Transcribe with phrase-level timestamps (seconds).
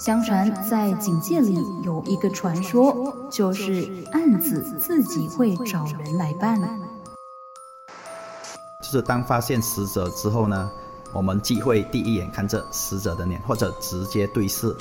[0.00, 6.58] 相传在警界里有一个传说，就是案子自己会找人来办。
[8.80, 10.70] 就是当发现死者之后呢，
[11.12, 14.74] 我们既会第一眼看着死者的脸，或者直接对视，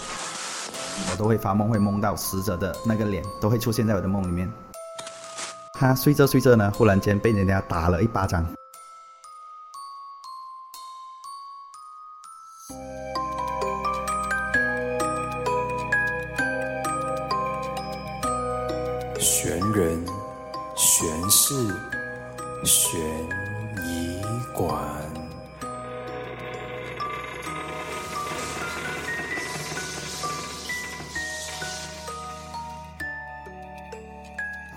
[1.12, 4.52] 我都会发梦，会梦到死者的那个脸都会出现在我的梦里面。
[5.74, 8.46] 他睡着睡着呢，忽然间被人家打了一巴掌。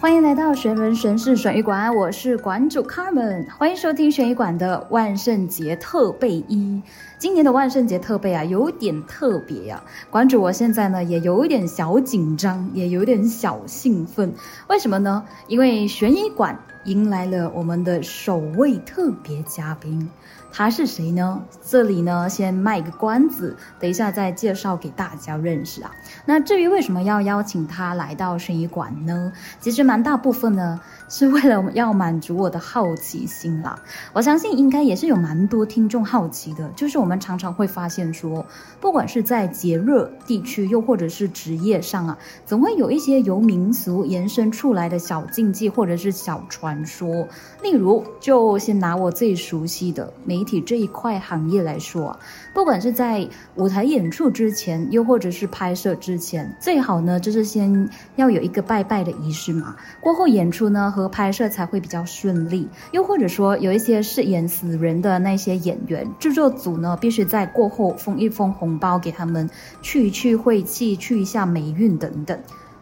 [0.04, 6.82] 欢迎来到玄门神事悬疑馆，我是馆主 Carmen，欢迎收听悬疑馆的万圣节特备一。
[7.16, 9.82] 今年的万圣节特备啊，有点特别呀。
[10.10, 14.30] 馆主我现在呢，也有一点小紧张，也有点小兴奋。
[14.68, 15.24] 为什么呢？
[15.48, 20.10] 因为悬疑馆迎来了我们的首位特别嘉宾。
[20.56, 21.42] 他是谁呢？
[21.68, 25.90] 这里呢，先卖个关子，等一下再介绍给大家认识啊。
[26.26, 29.32] 那至于为什么要邀请他来到生意馆呢？
[29.58, 33.78] 其实蛮大部分呢，是为了要满足我的好奇心啦。
[34.12, 38.44] 我相信应该也是有蛮多听众好奇的，就是我们常常会发现说，
[38.80, 47.26] 不管是在节日地区，又或者是职业上啊，总会有一些由民俗延伸出来的小禁忌或者是小传说。
[47.62, 52.18] 例如，就先拿我最熟悉的媒体这一块行业来说啊，
[52.52, 59.76] 不管是在舞台演出之前，又或者是拍摄之前，最好呢就是先要有一个拜拜的仪式嘛。
[60.00, 62.68] 过后演出呢和拍摄才会比较顺利。
[62.92, 69.50] 又或者说，有一些饰演死人的那些演员，制作组呢必须在过后封一封红包给他们，
[69.82, 72.38] 去一去晦气，去一下霉运等等。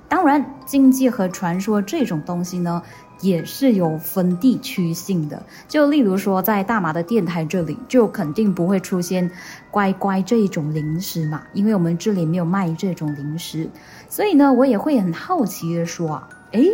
[0.09, 2.83] 当然，禁忌和传说这种东西呢。
[3.21, 9.31] 也是有分地区性的，就例如说，在大马的电台这里，就肯定不会出现
[9.71, 13.71] 乖乖这一种零食嘛，因为我们这里没有卖这种零食。
[14.09, 16.69] 所以呢，我也会很好奇的说啊，诶，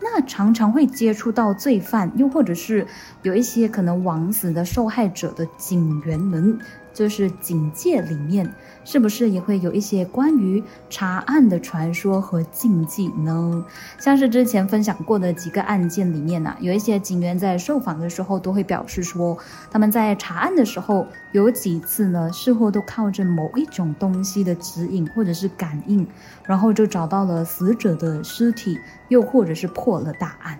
[0.00, 2.86] 那常常会接触到罪犯，又或者是
[3.22, 6.58] 有一些可能枉死的受害者的警员们。
[6.92, 8.52] 就是警戒里面，
[8.84, 13.64] 是不是也会有一些关于查案的传说和禁忌呢？
[13.98, 19.36] 像是之前分享过的几个案件里面呢，有一些警员在受访的时候都会表示说，
[19.70, 26.06] 他们在查案的时候有几次呢，似乎都靠着某一种东西的指引或者是感应，
[26.44, 28.78] 然后就找到了死者的尸体，
[29.08, 30.58] 又或者是破了大案。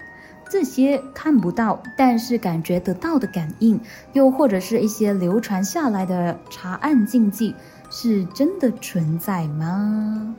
[0.50, 3.80] 这些看不到，但是感觉得到的感应，
[4.14, 7.54] 又或者是一些流传下来的查案禁忌，
[7.88, 10.34] 是真的存在吗？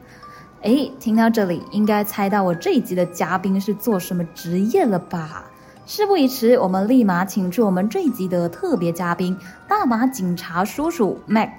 [0.63, 5.45] 哎，听到这里，应该猜到我这一集的嘉宾是做什么职业了吧？
[5.85, 9.35] 事不宜迟，我们立马请出我们这一集的特别嘉宾——
[9.67, 11.49] 大马警察叔叔 Max，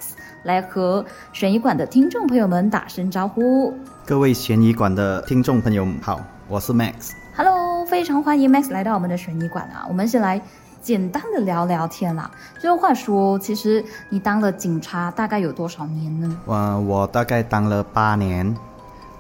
[0.45, 3.75] 来和悬疑馆的听众朋友们打声招呼。
[4.05, 7.13] 各位悬疑馆的听众朋友好，我是 Max。
[7.35, 7.62] Hello，
[7.93, 9.85] 非常欢迎 Max 来到我们的悬疑馆啊！
[9.87, 10.41] 我们先来
[10.81, 12.31] 简单的聊聊天啦。
[12.59, 16.35] 就话说，其实你当了警察大概有多少年呢？
[16.47, 18.57] 我我大概当了八年，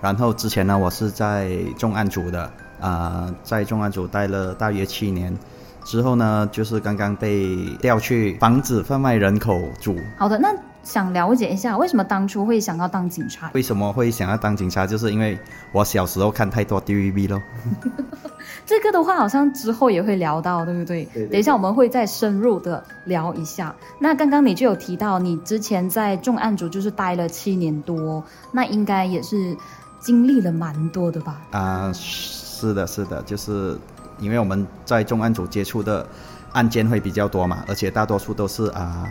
[0.01, 2.51] 然后之前呢，我是在重案组的，
[2.81, 5.37] 啊，在重案组待了大约七年，
[5.85, 9.95] 之后呢，就是刚刚被调去防止贩卖人口组。
[10.17, 10.49] 好的，那。
[10.83, 13.51] 想了解一下，为什么当初会想要当警察？
[13.55, 14.87] 为什么会想要当警察？
[14.87, 15.39] 就是因为
[15.73, 17.41] 我小时候看太多 TVB 咯。
[18.67, 21.05] 这个的话，好像之后也会聊到，对不对？
[21.15, 21.27] 对。
[21.27, 23.75] 等一下我们会再深入的聊一下。
[23.99, 29.57] 那刚刚你就有提到，你之前在重案组就是待了七年多，那应该也是
[30.01, 31.41] 经历了蛮多的吧？
[31.53, 33.79] 啊，是的，是的，就是
[34.19, 36.07] 因为我们在重案组接触的。
[36.53, 39.09] 案件会比较多嘛，而且大多数都是啊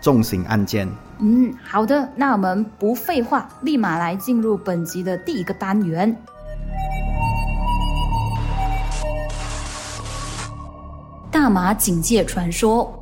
[0.00, 0.88] 重型案件。
[1.18, 6.16] 嗯，好的，那我们不废话，立马来进入本集的第一个单元——
[11.30, 12.98] 大马警戒传说。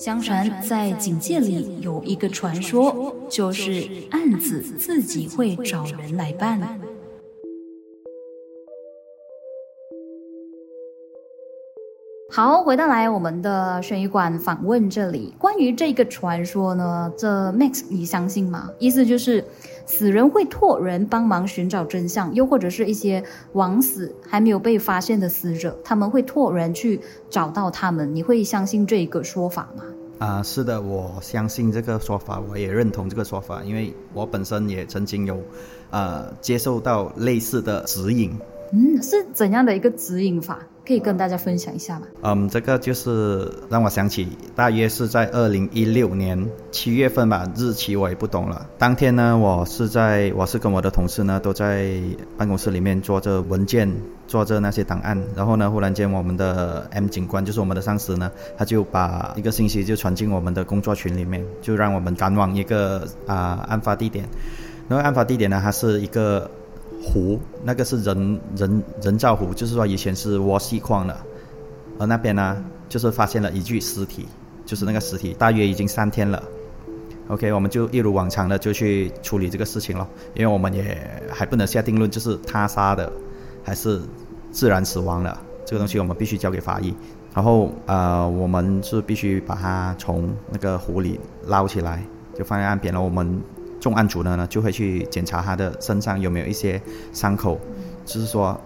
[0.00, 6.80] 相传在警界里有一个传说，就是案子自己会找人来办。
[12.30, 18.70] 好，回到来我们的悬疑馆访问这里，关于这个传说呢，这 Max 你相信吗？
[18.78, 19.44] 意思就是
[19.86, 23.22] 死人会托人帮忙寻找真相，又或者是一些
[23.52, 28.14] 枉死还没有被发现的死者，他们会托人去找到他们。
[28.14, 29.84] 你会相信这个说法吗？
[30.18, 35.42] 啊，是的，我相信这个说法，我也认同这个说法，因为我本身也曾经有，
[35.90, 38.38] 呃，接受到类似的指引。
[38.72, 40.58] 嗯，是怎样的一个指引法？
[40.90, 42.06] 可以跟大家分享一下吗？
[42.22, 44.26] 嗯，这个就是让我想起，
[44.56, 48.66] 大约是在二零一六年七月份吧，日期我也不懂了。
[48.76, 51.94] 当天呢，我是在，我是跟我的同事呢都在
[52.36, 53.88] 办公室里面做着文件，
[54.26, 55.16] 做着那些档案。
[55.36, 58.28] 然后呢，忽然间我们的 M 警官，就是我们的上司呢，
[58.58, 64.28] 他就把一个信息就传进我们的工作群里面，就让我们赶往一个啊案发地点。
[64.88, 66.50] 那个案发地点呢，它是一个。
[67.02, 71.16] 湖那个是人人人造湖，就是说以前是挖细矿的，
[71.98, 74.28] 而那边呢，就是发现了一具尸体，
[74.66, 76.42] 就是那个尸体大约已经三天了。
[77.28, 80.98] OK，我们就一如往常的就去处理这个事情了，因为我们也
[81.30, 83.10] 还不能下定论，就是他杀的
[83.64, 84.00] 还是
[84.50, 86.94] 自然死亡了，这个东西我们必须交给法医。
[87.34, 92.04] 然后呃，我们是必须把它从那个湖里捞起来，
[92.36, 93.00] 就放在岸边了。
[93.00, 93.40] 我们。
[93.80, 96.80] 重案组的呢，就会去检查他的身上有没有一些
[97.12, 97.58] 伤口，
[98.04, 98.60] 就是说，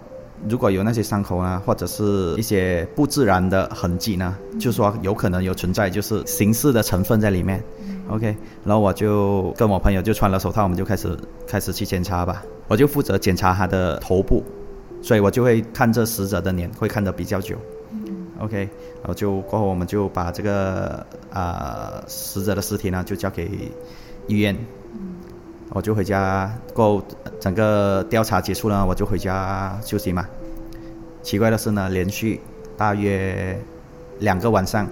[0.49, 7.63] 如果有那些伤口啊，或者是一些不自然的痕迹呢，就说有可能有存在就是刑事的成分在里面。
[8.09, 12.45] OK，然后我就跟我朋友就穿了手套，我们就开始开始去检查吧。
[12.69, 14.43] 我就负责检查他的头部，
[15.01, 17.57] 所以我就会看这死者的脸，会看得比较久。
[18.41, 18.59] OK，
[19.01, 23.49] 然后就过后我们就把这个啊死者的尸体呢就交给
[24.27, 24.55] 医院。
[25.75, 27.03] 我就回家，过
[27.41, 30.25] 整个调查结束了，我就回家休息嘛。
[31.21, 32.41] 奇怪的是呢，连续
[32.77, 33.59] 大约
[34.21, 34.87] 两个晚上，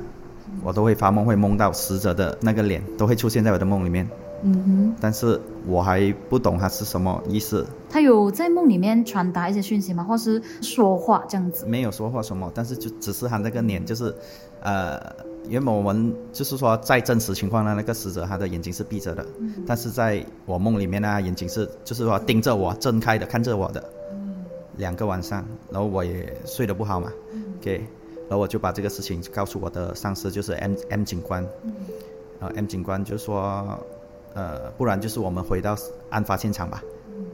[0.64, 4.08] 我都会发梦，会梦到死者的那个脸，都会出现在我的梦里面。
[4.42, 4.94] 嗯哼。
[5.00, 7.64] 但是我还不懂他是什么意思。
[7.88, 10.02] 他有在梦里面传达一些讯息吗？
[10.02, 11.64] 或是说话这样子？
[11.64, 14.12] 没有说话什么，但是就只是他那个脸，就是，
[14.60, 15.00] 呃。
[15.48, 19.26] 原本我们就是说，在真实情况呢，那个死者他的眼睛是闭着的，
[19.66, 23.84] 但是在我梦里面呢，眼睛是就是说盯着我，睁开的看着我的，
[24.76, 27.12] 两个晚上，然后我也睡得不好嘛
[27.60, 27.84] ，OK，
[28.28, 31.42] 然后我就把这个事情告诉我的上司，就是 M M 警官，
[32.40, 33.78] 然后 M 警官就说，
[34.34, 35.76] 呃，不然就是我们回到
[36.10, 36.82] 案发现场吧，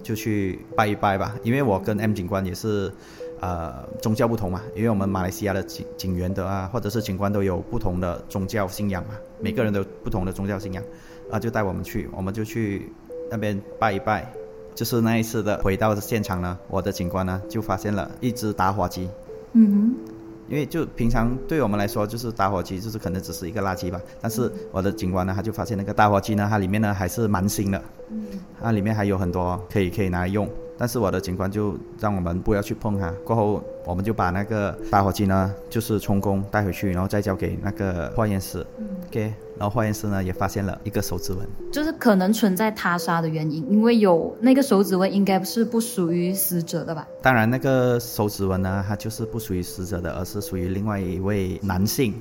[0.02, 2.92] 就去拜一拜吧，因为我跟 M 警官也是。
[3.40, 10.82] 呃，宗教不同嘛，因为我们马来西亚的警警员的啊，或者是警官都有不同的宗教信仰嘛，每个人都有不同的宗教信仰，
[11.30, 12.90] 啊，就带我们去，我们就去
[13.30, 14.30] 那边拜一拜。
[14.74, 19.08] 就是那一次的回到现场呢，我的警官呢就发现了一只打火机。
[19.52, 20.14] 嗯哼。
[20.48, 27.82] 因为就平常对我们来说，就是打火机就是可能只是一个垃圾吧，但是我的警官呢，他就发现那个打火机呢，它里面呢还是蛮新的。
[28.08, 28.24] 嗯。
[28.62, 30.48] 它里面还有很多可以可以拿来用。
[30.78, 33.10] 但是我的警官就让我们不要去碰它。
[33.24, 38.64] 过后，我们就把那个打火机呢，就是充公带回去，然后再交给那个化验室。
[39.08, 47.08] OK，然后化验室呢也发现了一个手指纹，就是可能存在他杀的原因，因为有那个手指纹，应该是不属于死者的吧？
[47.20, 52.14] 当然，那个手指纹呢，它就是不属于死者的，而是属于另外一位男性。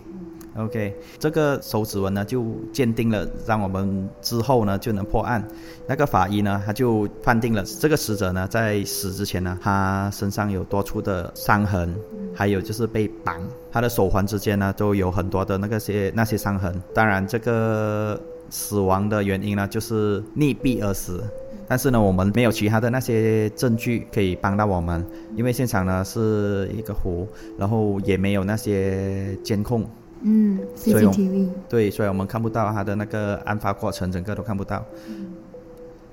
[0.58, 2.44] OK，这个手指纹呢就
[2.74, 5.48] 鉴定了，让我们之后呢就能破案。
[5.88, 11.96] 那个法医呢他就判定了这个死者呢在死之前呢，他身上有多处的伤痕，
[12.34, 13.40] 还有就是被绑，
[13.72, 16.74] 他的手环之间呢都有很多的那个些那些伤痕。
[16.92, 21.24] 当然，这个死亡的原因呢就是溺毙而死，
[21.68, 27.28] 但是呢我们没有其他的那些证据可以帮到我们，因为现场呢是一个湖，
[27.60, 29.88] 然后也没有那些监控。
[30.22, 34.84] 嗯，CCTV 对，所以我们看不到他的那个案发过程，整个都看不到。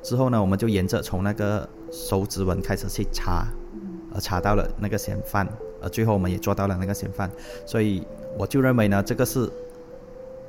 [0.03, 3.47] 之后呢，我们就沿着从那个手指纹开始去查，
[4.15, 5.49] 而查到了那个嫌犯，
[5.81, 7.31] 而最后我们也抓到了那个嫌犯。
[7.65, 8.07] 所以
[8.39, 9.51] 我就认为呢，这个是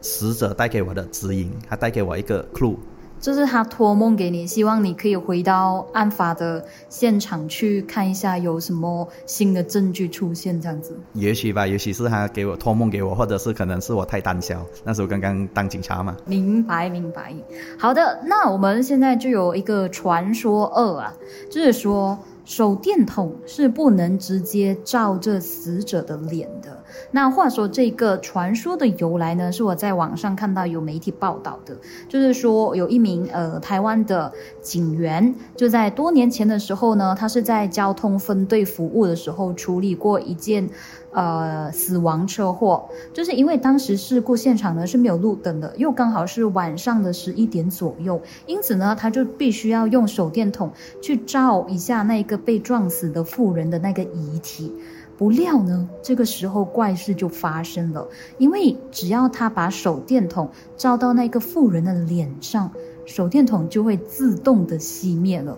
[0.02, 2.76] 死者带给我的指引，他带给我一个 clue。
[3.26, 10.96] 就是他托梦给你，希望你可以回到案发的现场去看一下有什么新的证据出现，这样子。
[11.14, 16.16] 也许吧，也许是他给我托梦给我，或者是可能是我太胆小，那时候刚刚当警察嘛。
[16.28, 17.34] 明白，明白。
[17.80, 21.12] 好的，那我们现在就有一个传说二啊，
[21.50, 22.16] 就是说
[22.46, 26.78] 手电筒是不能直接照着死者的脸的。
[27.12, 31.76] 那话说这个传说的由来呢，是我在网上看到有媒体报道的，
[32.08, 40.70] 就是说有一名呃台湾的警员，就在多年前的时候呢，他是在交通分队服务的时候处理过一件。
[41.12, 50.70] 呃，死亡车祸就是因为当时事故现场呢是没有路灯的，又刚好是晚上的十一点左右，因此呢，他就必须要用手电筒
[51.02, 54.74] 去照一下那个被撞死的妇人的那个遗体。
[55.18, 58.08] 不料呢，这个时候怪事就发生了，
[58.38, 62.72] 因为只要他把手电筒照到那个妇人的脸上，
[63.06, 65.58] 手电筒就会自动的熄灭了。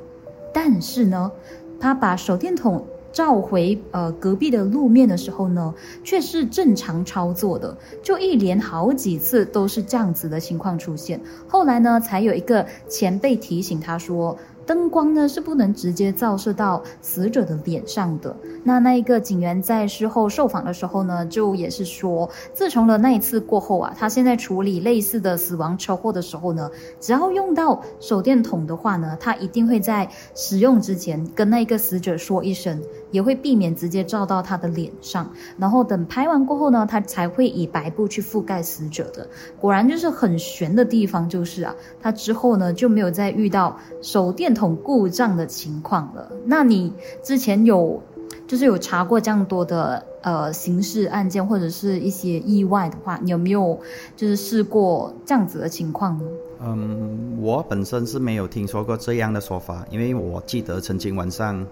[0.54, 1.32] 但是呢，
[1.80, 2.86] 他把手电筒。
[3.10, 5.74] 照回呃隔壁的路面的时候呢，
[6.04, 11.20] 却是正常操作的，就一连好几次都是这样子的情况出现。
[11.48, 14.38] 后来呢，才有一个前辈提醒他说。
[14.68, 18.36] 灯光呢是不能直接照射到死者的脸上的。
[18.66, 26.70] 那那一个警员在事后受访的时候呢，就也是说，自从了那一次过后啊，他现在处理类似的死亡车祸的时候呢，
[27.00, 35.32] 只要用到手电筒的话呢，他一定会在使用之前跟那个死者说一声，也会避免直接照到他的脸上。
[35.58, 39.26] 然后等拍完过后呢，他才会以白布去覆盖死者的。
[39.62, 44.48] 果然就是很悬的地方就是啊，他之后呢就没有再遇到手电。
[44.58, 48.02] 筒故障的情况了，那你之前有
[48.48, 53.80] 就是有查过这样多的呃刑事案件或者是一些意外的话，你有没有
[54.16, 56.24] 就是试过这样子的情况呢？
[56.62, 61.64] 嗯，我本身是没有听说过这样的说法，因为我记得曾经晚上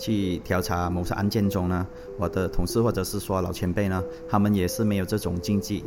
[0.00, 1.86] 去调查某些案件中呢，
[2.18, 5.84] 我的同事或者是说老前辈呢，他们也是没有这种禁忌。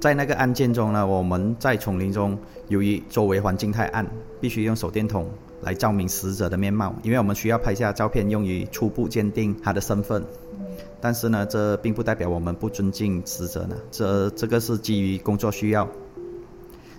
[0.00, 2.36] 在那个案件中呢，我们在丛林中，
[2.68, 4.04] 由于周围环境太暗，
[4.40, 5.26] 必须用手电筒。
[5.64, 10.20] 来照明死者的面貌，因为我们需要拍下照片用于初步鉴定他的身份。
[11.00, 15.88] 但是呢，这并不代表我们不尊敬死者呢，这这个是基于工作需要。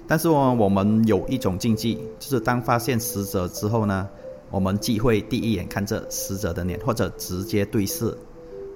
[0.07, 4.07] 但是我我们有一种禁忌，就是当发现死者之后呢，
[4.53, 8.15] 我们忌讳第一眼看着死者的脸，或者直接对视。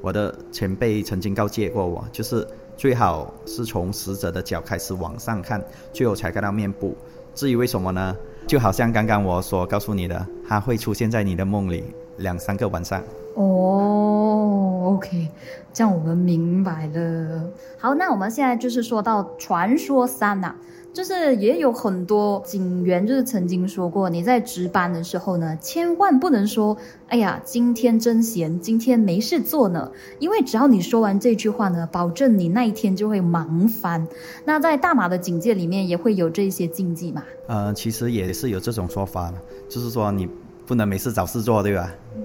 [0.02, 6.98] 我的前辈曾经告诫过我，就是最好是从死者的脚开始往上看，最后才看到面部。
[7.36, 8.18] 至于为什么呢？
[8.48, 11.84] 就好像刚刚我所告诉你的，它会出现在你的梦里
[12.18, 13.04] 两三个晚上。
[13.36, 15.28] 哦，OK，
[15.72, 17.52] 这样我们明白了。
[17.78, 20.56] 好，那我们现在就是说到传说三呐。
[20.98, 26.76] 就是也有很多警员，就是曾经说过，你在值班的时候呢，千万不能说
[27.08, 34.08] “哎呀，今天真闲，今天没事做呢”，因为只要你说完这句话呢，保证你那一天就会忙翻。
[34.44, 37.24] 那在大马的警戒里面也会有这些禁忌嘛？
[37.46, 39.32] 呃，其实也是有这种说法
[39.70, 40.28] 就是说你
[40.66, 41.94] 不能没事找事做，对吧？
[42.16, 42.24] 嗯。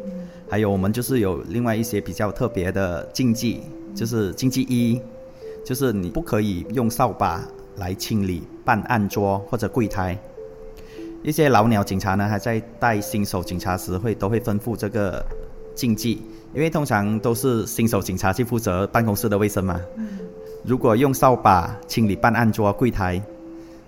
[0.48, 3.60] 还有我们就是有另外一些比较特别的禁忌，
[3.94, 4.98] 就是禁忌一，
[5.62, 7.46] 就是你不可以用扫把。
[7.76, 10.18] 来清理办案桌或者柜台，
[11.22, 15.24] 一些老鸟警察呢，还在带新手警察时会都会吩咐这个
[15.74, 16.22] 禁忌，
[16.54, 19.80] 因为通常都是新手警察去负责办公室的卫生嘛。
[20.64, 23.20] 如果用扫把清理办案桌、柜台，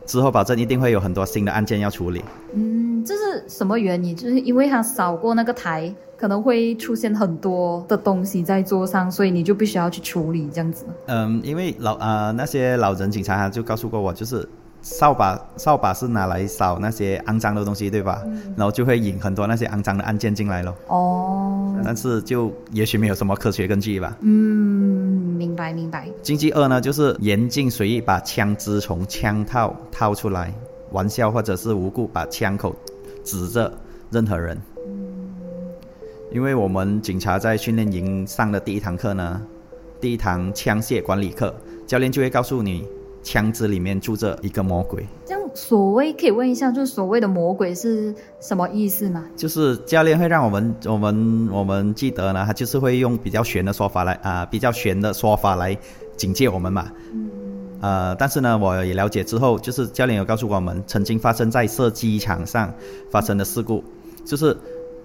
[0.06, 2.22] 之后保证一定会有很多新的案件要处理。
[2.52, 4.16] 嗯，这是什么原因？
[4.16, 5.94] 就是因为他扫过那个台。
[6.16, 10.86] 可能会出现很多的东西在桌上，所以你就必须要去处理这样子。
[11.06, 14.48] 嗯，因为老呃那些老人警察就告诉过我，就是
[14.80, 18.22] 扫把扫把是拿来扫那些肮脏的东西，对吧？
[18.56, 20.74] 然后就会引很多那些肮脏的案件进来了。
[20.86, 21.76] 哦。
[21.84, 24.16] 但是就也许没有什么科学根据吧。
[24.20, 26.08] 嗯，明白明白。
[26.22, 30.54] 禁忌二呢，就是严禁随意把枪支从枪套掏出来，
[30.92, 32.74] 玩笑或者是无故把枪口
[33.24, 33.72] 指着
[34.10, 34.60] 任何人。
[36.30, 39.40] 因为我们警察在训练营上的第一堂课呢，
[40.00, 41.54] 第一堂枪械管理课，
[41.86, 42.84] 教练就会告诉你，
[43.22, 45.06] 枪支里面住着一个魔鬼。
[45.24, 49.24] 这样，所谓可以问一下，就是所谓的魔鬼是什么意思吗？
[49.36, 55.78] 就是教练会让我们，我们，我们记得呢，他就是会用比较玄的说法来啊，比较玄的说法来
[56.16, 56.90] 警戒我们嘛。
[57.12, 57.30] 嗯。
[57.84, 62.72] 呃，但是呢，我也了解之后，就是教练有告诉我们，曾经发生在射击场上
[63.10, 63.84] 发生的事故，
[64.24, 64.56] 就是。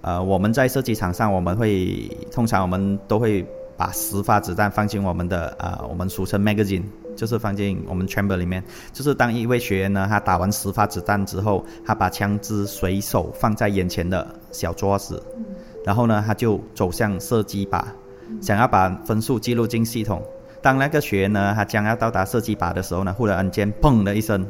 [0.02, 3.46] 呃，我们在射击场上，我们会通常我们都会
[3.76, 6.84] 把十发子弹放进我们的呃，我们俗称 magazine，
[7.14, 8.64] 就是放进我们 chamber 里面。
[8.94, 15.22] 就是当一位学员呢，他打完十发子弹之后，他把枪支随手放在眼前的小桌子，
[15.84, 17.84] 然后呢，他就走向射击靶，
[18.40, 20.22] 想要把分数记录进系统。
[20.62, 24.46] 当那个学员呢，他将要到达射击靶的时候呢，忽然间砰的一声，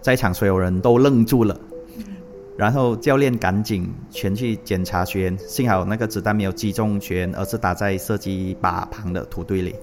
[0.00, 1.58] 在场所有人都愣住了。
[2.56, 9.74] 然后教练赶紧前去检查学员，幸好那个子弹没有击中学员，而是打在射击靶旁的土堆里。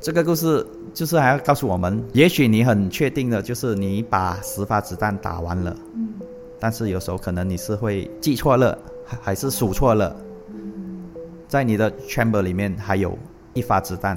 [0.00, 0.64] 这个故事
[0.94, 5.76] 就是还要告诉我们，也许你很确定的，就是你把十发子弹打完了，
[6.58, 8.78] 但是有时候可能你是会记错了，
[9.20, 10.14] 还是数错了，
[11.48, 13.18] 在你的 chamber 里面还有
[13.52, 14.16] 一发子弹。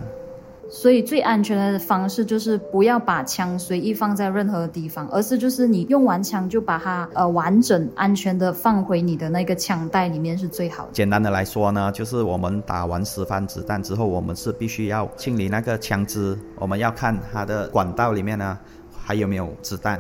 [0.67, 10.89] 所以最安全的方式就是不要把枪随意放在任何地方，而是就是你用完枪就把它呃完整安全的放回你的那个枪袋里面是最好的。
[10.91, 18.57] 简单的来说呢，就是我们打完十发子弹之后，我们是必须要清理那个枪支，我们要看它的管道里面呢
[18.91, 19.99] 还有没有子弹，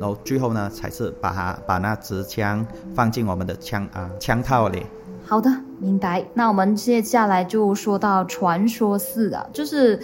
[0.00, 4.84] 然后最后呢才是把它把那支枪放进我们的枪啊枪套里。
[5.24, 6.24] 好的，明白。
[6.34, 10.00] 那我们接下来就说到传说四啊，就是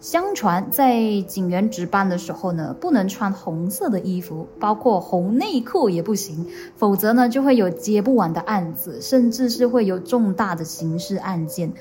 [0.00, 11.72] 相传在警员值班的时候呢，不能穿红色的衣服，包括红内裤也不行，否则呢就会有接不完的案子，甚至是会有重大的刑事案件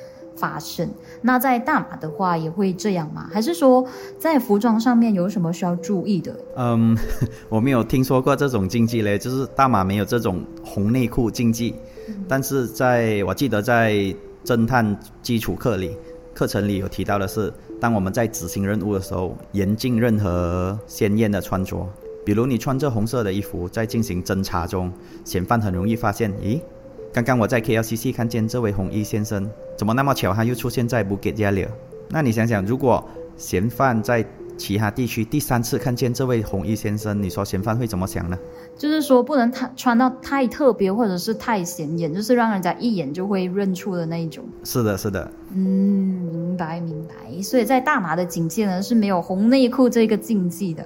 [0.42, 0.90] 发生。
[1.22, 3.30] 那在大马的话也会这样吗？
[3.32, 3.86] 还是说
[4.18, 6.36] 在服装上面有什么需要注意的？
[6.58, 6.98] 嗯，
[7.48, 11.76] 我没有听说过这种禁忌嘞，就是大马没有这种红内裤禁忌。
[12.28, 13.94] 但是在我记得在
[14.44, 15.96] 侦探基础课里
[16.34, 21.88] 课程里有提到的是，当我们在执行任务的时候，严禁任何鲜艳的穿着。
[22.26, 24.92] 比如你穿着红色的衣服，在进行侦查中，
[25.24, 26.60] 嫌犯很容易发现，咦，
[27.14, 31.68] 刚刚我在 KLCC 看见这位红衣先生，怎么那么巧他又出现在布吉家里？
[32.10, 33.04] 那你想想，如果
[33.36, 34.26] 嫌犯在
[34.58, 38.40] 其他地区第三次看见这位红衣先生，你说嫌犯会怎么想呢？
[38.78, 44.46] 就是说不能太穿到太特别，或者是太显眼，就是让人家一眼就会认出的那一种。
[44.64, 45.30] 是的，是的。
[45.54, 45.58] 嗯，
[46.32, 47.42] 明白明白。
[47.42, 50.86] 所以在大马的警戒呢是没有红内裤这个禁忌的。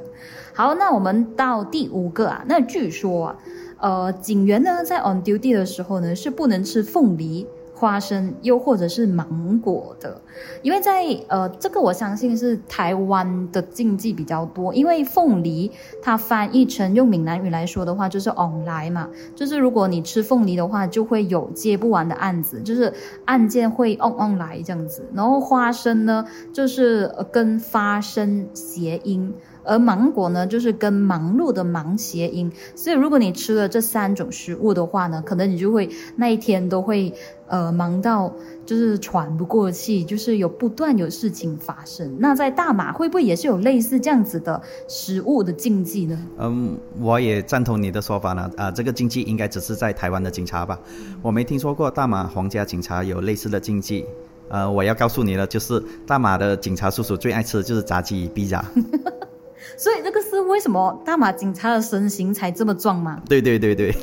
[0.53, 3.35] 好，那我们到第五个啊，那据说啊，
[3.79, 7.47] 呃，警员呢在 on duty 的时候呢是不能吃凤梨。
[7.77, 10.21] 花生又或者是芒果的，
[10.61, 15.69] 因为在呃这个我相信是台湾的禁忌比较多，因为凤梨
[16.01, 22.93] 它翻译成用闽南语来说的话就是 on 来嘛，就是如果你吃凤梨的话，就会有接不完的案子，就是
[23.25, 25.05] 案件会 on on 来这样子。
[25.13, 29.33] 然后花生呢，就是跟发生谐音。
[29.65, 37.11] 而芒果呢，就是跟忙碌的忙谐音，所以如果你吃了这三种食物的话呢，可能你就会那一天都会
[37.47, 38.33] 呃忙到
[38.65, 42.15] 就是喘不过气，就是有不断有事情发生。
[42.19, 46.17] 那在大马会不会也是有类似这样子的食物的禁忌呢？
[46.37, 48.49] 嗯，我也赞同你的说法呢。
[48.57, 50.79] 啊，这个禁忌应该只是在台湾的警察吧？
[51.21, 54.05] 我没听说过大马皇家警察有类似的禁忌。
[54.47, 58.63] 呃，我要告诉你了，就是大马的警察叔叔最爱吃的就是炸鸡、披萨。
[59.77, 63.21] 所以这个是为什么大马警察的身形才这么壮吗？
[63.27, 63.95] 对对对对。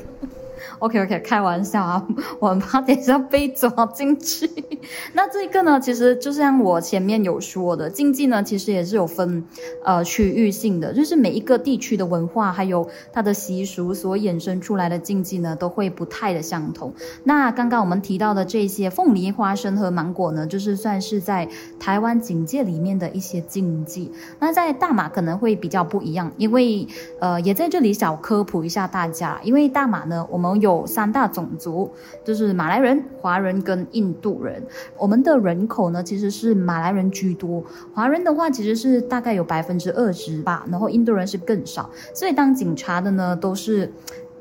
[0.83, 2.05] OK OK，开玩笑啊，
[2.41, 4.51] 我们怕等下被抓进去。
[5.15, 9.45] 那这个呢，其实就像我前面有说的，禁忌呢，其实也是有分
[9.85, 16.93] 呃区域性的，就是每一个地区的文化还有它的习俗所衍生出来的禁忌呢，都会不太的相同。
[17.23, 24.11] 那刚刚我们提到的这些凤梨、花生和芒果呢，就是算是在台湾警戒里面的一些禁忌。
[24.41, 26.89] 那在大马可能会比较不一样，因为
[27.21, 30.72] 呃，也在这里小科普一下大家，因为大马呢，我们有。
[30.73, 31.91] 有三大种族，
[32.25, 34.63] 就是马来人、华人跟印度人。
[34.97, 37.63] 我们的人口呢，其实是马来人居多，
[37.95, 41.91] 华人的话其实是大概有百分之二十吧，然后印度人是更少。
[42.15, 43.93] 所以当警察的呢，都是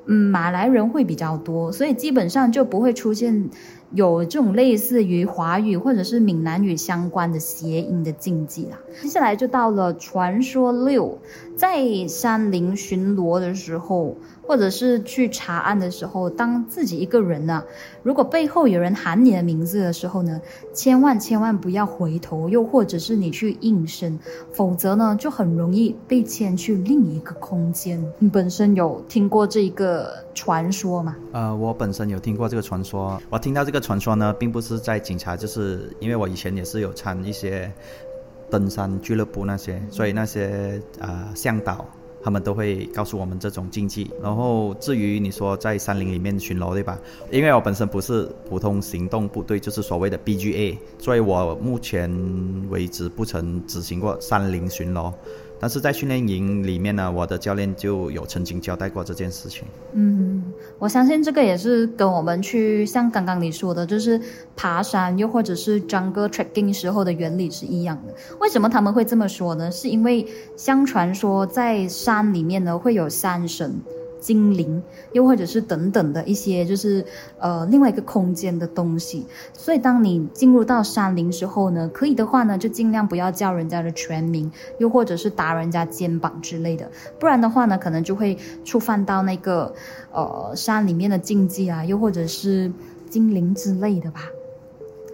[0.05, 3.49] 嗯马来人会比较多，所以基本上就不会出现。
[3.93, 8.80] 有这种类似于华语或者是闽南语相关的谐音的禁忌啦。
[9.01, 11.17] 接下来就到了传说六，
[11.56, 17.63] 在山林巡逻的时候，或者是去查案的时候，当自己一个人呢，
[18.04, 20.41] 如果背后有人喊你的名字的时候呢，
[20.73, 24.17] 千万千万不要回头，又或者是你去应声，
[24.51, 28.01] 否则呢，就很容易被牵去另一个空间。
[28.19, 31.15] 你本身有听过这一个传说吗？
[31.33, 33.81] 呃，我本身有听过这个传说，我听到这个。
[33.81, 37.69] 传说呢，并不是在警察，就是因为我以前也是有参一些
[38.47, 41.83] 登山俱乐部那些，所以那些啊向导
[42.23, 44.11] 他们都会告诉我们这种禁忌。
[44.21, 46.95] 然后至于你说在山林里面巡逻，对吧？
[47.31, 52.07] 因为我本身不是普通行动部队，就是所谓的 BGA，所以我目前
[52.69, 55.11] 为止不曾执行过山林巡逻。
[55.62, 59.63] 但是在训练营里面呢，我的教练就有曾经交代过这件事情。
[59.93, 60.43] 嗯，
[60.80, 64.19] 我相信这个也是跟我们去像刚刚你说的，就是
[64.56, 68.13] 爬山又或者是 jungle trekking 时候的原理是一样的。
[68.39, 69.69] 为什么他们会这么说呢？
[69.69, 70.26] 是因为
[70.58, 73.80] 相传说在山里面呢会有山神
[74.21, 74.81] 精灵，
[75.12, 77.03] 又或者是等等的一些就是
[77.39, 79.25] 呃另外一个空间的东西。
[79.51, 89.73] 所以当你进入到山林之后呢，可以的话呢，就尽量不要叫人家的全名，又或者是打人家肩膀之类的，不然的话呢，可能就会触犯到那个
[90.13, 92.71] 呃山里面的禁忌啊，又或者是
[93.10, 94.21] 精灵之类的吧。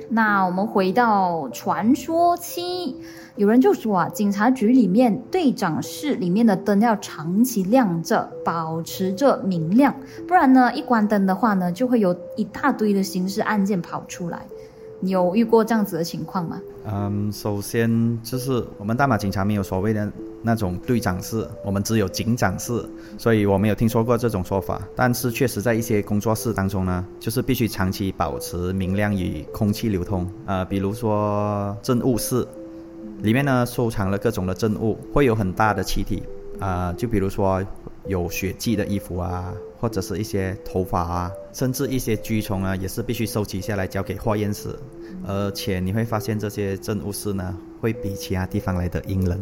[0.09, 2.95] 那我们回到传说期，
[3.37, 9.95] 有人就说啊，警察局里面队长室里面的灯要长期亮着，保持着明亮，
[10.27, 14.41] 不然呢，一关灯的话呢，就会有一大堆的刑事案件跑出来。
[14.99, 16.59] 你有遇过这样子的情况吗？
[16.91, 22.83] 嗯，首先就是我们大马警察没有所谓的那种队长室，我们只有警长室，
[23.15, 24.81] 所以我没有听说过这种说法。
[24.95, 30.27] 但是确实在一些工作室当中呢，就是必须长期保持明亮与空气流通。
[30.47, 32.47] 呃，比如说政务室，
[33.21, 36.23] 里面呢收藏了各种的证物，会有很大的气体，
[36.59, 37.65] 啊，就比如说
[38.05, 39.53] 有血迹的衣服啊。
[39.79, 44.75] 或者是一些头发啊，甚至一些蛆虫啊，也是必须收集下来交给化验室。
[45.23, 49.39] 而且你会发现这些证物室呢，会比其他地方来的阴冷。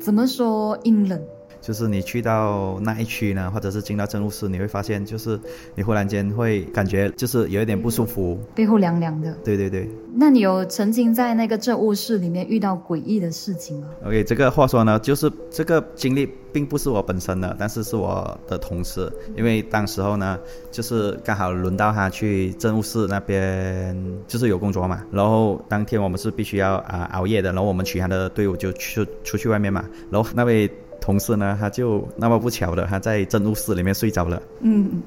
[0.00, 1.22] 怎么说阴冷？
[1.64, 5.40] 就是你去到那一区呢，或者是进到政务室，你会发现，就是
[5.74, 9.34] 你忽然间会感觉就是有一点不舒服，背后凉凉的。
[9.42, 9.88] 对对对。
[10.16, 20.38] 那你有曾经在那个政务室里面遇到诡异的事情吗？OK，这个话说呢，就是这个经历并不是我本身的，但是是我的同事，因为当时候呢，
[20.70, 23.96] 就是刚好轮到他去政务室那边，
[24.28, 25.02] 就是有工作嘛。
[25.10, 29.82] 然后当天我们是必须要啊熬夜的，然后我们其他的队伍就去出去外面嘛。
[30.10, 30.70] 然后那位。
[31.04, 34.40] 同事呢，他就那么不巧的，他在政务室里面睡着了。
[34.60, 35.02] 嗯，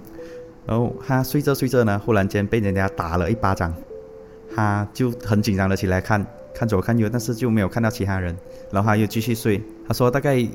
[0.68, 3.74] 然后他睡着睡着呢，忽然间被人家打了一巴掌，
[4.56, 8.38] 他就很紧张的起来看，看左看右，但是就没有看到其他人，
[8.70, 9.60] 然后他又继续睡。
[9.88, 10.48] 他说大概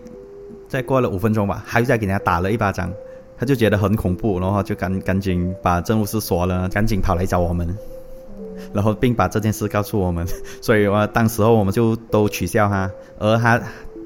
[0.68, 2.92] 再过了五分钟吧，还又再给人家打了一巴掌，
[3.36, 7.76] 他就觉得很恐怖，然后就赶赶紧把政务室锁了，赶紧跑来找我们，
[8.72, 10.24] 然后并把这件事告诉我们，
[10.60, 13.60] 所以我当时候我们就都取笑他，而他。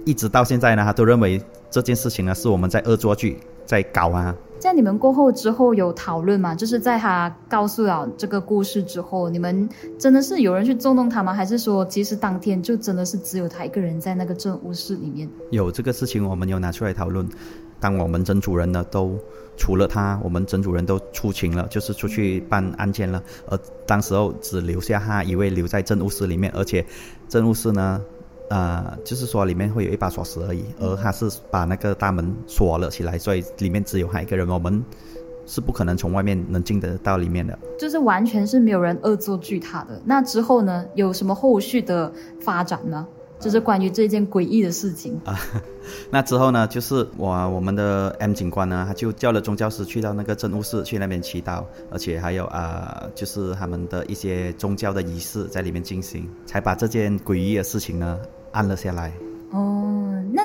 [0.06, 4.32] 一直到现在呢，他都认为这件事情呢是我们在恶作剧，在搞啊。
[4.56, 6.54] 在你们过后之后有讨论吗？
[6.54, 11.34] 就是在他告诉了这个故事之后，你们真的是有人去捉弄他吗？
[11.34, 15.28] 还是说其实当天就真的是只有他一个人在那个政务室里面？
[15.50, 17.28] 有这个事情，我们有拿出来讨论。
[17.80, 19.18] 当我们真主人呢都
[19.56, 26.86] 除了他，我们真主人都出勤了，就是出去办案件了，而当时候只留下他一位留在政务室里面，而且
[27.28, 28.00] 政务室呢。
[28.48, 34.82] 呃，就是说里面会有一把锁匙而已，而他是把那个大门锁了起来，所以里面只有他一个人，我们
[35.46, 37.59] 是不可能从外面能进得到里面的。
[37.78, 40.00] 就是完全是没有人恶作剧他的。
[40.04, 43.06] 那之后呢，有什么后续的发展呢？
[43.38, 45.38] 就是关于这件诡异的事情啊。
[46.11, 58.18] 那之后呢，就是我我们的 M 警官呢，他就叫了宗教师去到那个政务室去那边祈祷，而且还有啊，就是他们的一些宗教的仪式在里面进行，才把这件诡异的事情呢
[58.53, 59.12] 按了下来。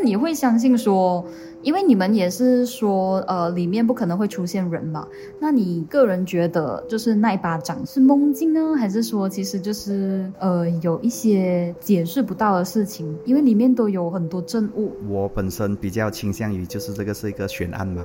[0.03, 1.25] 你会相信说？
[1.63, 5.07] 因为你们也是说，呃，里面不可能会出现人嘛？
[5.39, 13.15] 那你个人觉得，就是那一巴掌是梦境呢，还是说其实就是呃有一些解释不到的事情？
[13.25, 14.93] 因为里面都有很多证物。
[15.07, 18.03] 我本身比较倾向于就是这个是一个悬案嘛。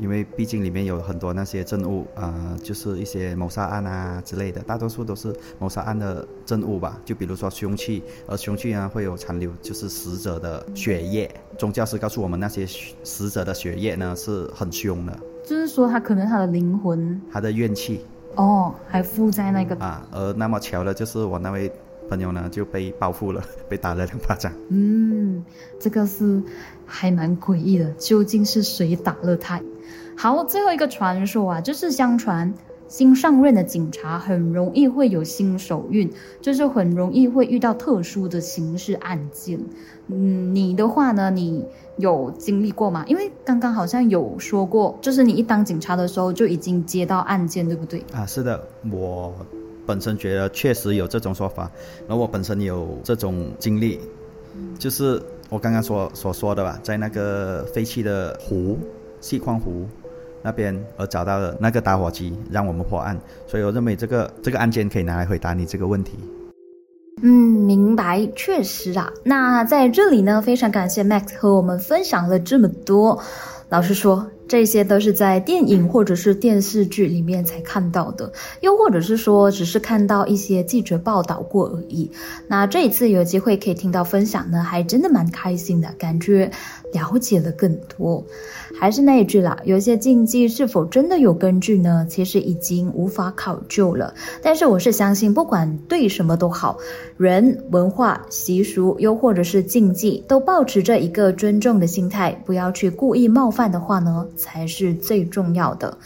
[0.00, 7.00] 因为毕竟里面有很多那些证物呃，就是一些谋杀案啊之类的，大多数都是谋杀案的证物吧。
[7.04, 11.28] 就比如说凶器，而凶器呢会有残留，就是死者的血液。
[11.58, 12.66] 宗教师告诉我们，那些
[13.02, 18.04] 死者的血液呢是很凶的，就是说他可能他的灵魂，他的怨气
[18.34, 20.06] 哦，还附在那个啊。
[20.12, 21.72] 而那么巧的就是我那位。
[22.08, 24.52] 朋友呢就被报复了， 被打了两巴掌。
[24.68, 25.44] 嗯，
[25.80, 26.40] 这个是
[26.86, 29.60] 还蛮诡异的，究竟是谁打了他？
[30.16, 32.52] 好，最后一个传说啊，就是相传
[32.88, 39.60] 新上任的警察很容易会有新手运，就是很容易会遇到特殊的刑事案件。
[40.08, 41.64] 嗯，你的话呢，你
[41.98, 43.04] 有经历过吗？
[43.06, 48.02] 因为刚刚好像有说过，就是你一当警察的时候就已经接到案件，对不对？
[48.12, 49.32] 啊，是的，我。
[49.86, 51.70] 本身觉得确实有这种说法，
[52.08, 54.00] 然后我本身有这种经历，
[54.80, 58.76] 就是我刚刚所所说的吧，在那个废弃的湖，
[59.20, 59.86] 细矿湖
[60.42, 66.12] 那边而找到了那个打火机，让我们破案，所以我认为这个这个案件可以拿来回答你这个问题。
[67.22, 69.10] 嗯，明白，确实啊。
[69.24, 73.22] 那在这里呢，非常感谢 Max 和我们分享了这么多。
[73.68, 74.30] 老实说。
[74.48, 82.10] 这些都是在电影或者是电视剧里面才看到的，又或者是说只是看到一些记者报道过而已。
[82.48, 86.50] 那这一次有机会可以听到分享呢，还真的蛮开心的，感觉
[86.92, 88.24] 了解了更多。
[88.78, 92.06] 还是那一句啦，有些禁忌是否真的有根据呢？
[92.08, 94.14] 其实已经无法考究了。
[94.42, 96.78] 但是我是相信，不管对什么都好，
[97.16, 105.98] 人、文化、习俗，又或者是禁忌，都保持着一个尊重的心态，不要去故意冒犯的话呢，才是最重要的。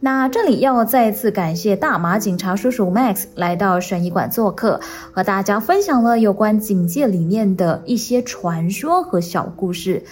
[0.00, 4.80] 那这里要再次感谢大马警察叔叔 Max 来到悬疑馆做客，
[5.12, 10.04] 和大家分享了有关警戒里面的一些传说和小故事。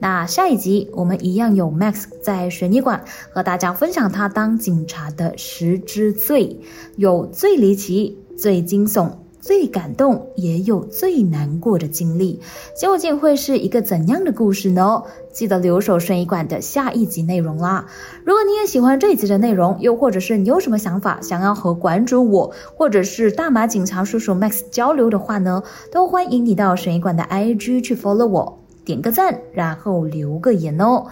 [0.00, 6.58] 那下一集我们一样有 Max 在悬疑馆和大家分享他当警察的十之最，
[6.96, 9.10] 有最离奇、最惊悚、
[9.44, 12.40] 最感动，也有最难过的经历，
[12.74, 15.02] 究竟会是一个怎样的故事呢？
[15.34, 17.84] 记得留守悬疑馆的下一集内容啦！
[18.24, 28.63] 如果你也喜欢这一集的内容，又或者是你有什么想法想要和馆主我或者是大马警察叔叔 Max 交流的话呢，都欢迎你到悬疑馆的 IG 去 follow 我。
[28.84, 31.06] 点个赞，然后留个言哦。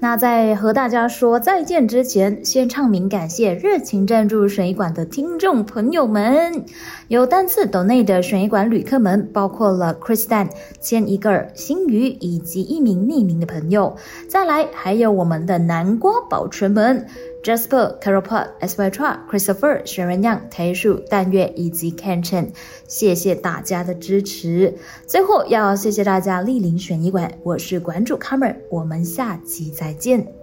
[0.00, 6.64] 那在和大家说再见之前，先唱名感谢热情赞助悬疑馆的听众朋友们。
[7.08, 13.96] 有单次岛内的悬疑馆旅客们，包括了 Chris Dan、千一个儿、新宇以及一名匿名的朋友。
[14.28, 17.04] 再来还有我们的南瓜保存们。
[17.42, 22.50] Jasper、Carol Pot、S Y Tra、Christopher、玄人样、台树、淡月以及 Ken Chen，
[22.86, 24.76] 谢谢大家的支持。
[25.06, 30.34] 最后要谢谢大家莅临悬疑馆，我是馆主 Cameron，我们下集再见。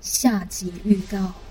[0.00, 1.43] 下集预告。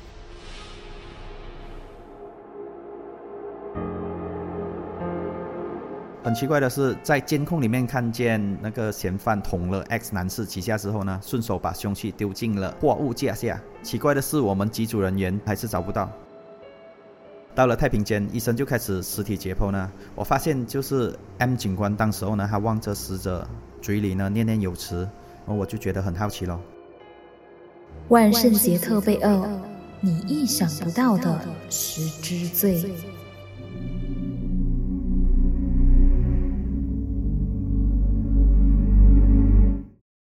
[6.33, 13.61] 很奇怪的是，在监控里面看见那个嫌犯捅了 X 男士几下之后呢，顺手把凶器丢进了货物架下。
[13.83, 16.09] 奇怪的是，我们机组人员还是找不到。
[17.53, 19.91] 到了太平间，医生就开始尸体解剖呢。
[20.15, 23.47] 我发现就是 M 警官当时候呢，他望着死者，
[23.79, 25.07] 嘴里呢念念有词，
[25.45, 26.59] 然后我就觉得很好奇咯。
[28.07, 29.61] 万圣节特备二，
[30.01, 32.91] 你意想不到的十之罪。